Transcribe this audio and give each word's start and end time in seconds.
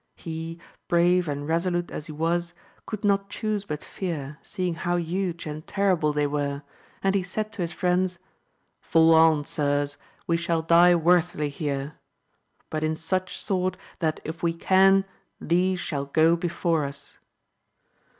He, 0.15 0.59
brave 0.87 1.27
and 1.27 1.47
resolute 1.47 1.91
as 1.91 2.07
he 2.07 2.11
was, 2.11 2.55
conid 2.87 3.03
not 3.05 3.29
chuse 3.29 3.65
but 3.65 3.83
fear, 3.83 4.39
seeing 4.41 4.73
how 4.73 4.97
huge 4.97 5.45
and 5.45 5.63
terriUe 5.63 6.15
they 6.15 6.25
were, 6.25 6.63
and 7.03 7.13
he 7.13 7.21
said 7.21 7.53
to 7.53 7.61
his 7.61 7.71
friends, 7.71 8.17
Fall 8.79 9.13
on 9.13 9.45
sirs, 9.45 9.97
we 10.25 10.37
shall 10.37 10.63
die 10.63 10.95
worthily 10.95 11.49
here, 11.49 11.99
but 12.71 12.83
in 12.83 12.95
such 12.95 13.39
sort, 13.39 13.77
that 13.99 14.19
if 14.23 14.41
we 14.41 14.55
can, 14.55 15.05
these 15.39 15.79
shall 15.79 16.05
go 16.05 16.35
beJPore 16.35 16.87
us. 16.87 17.19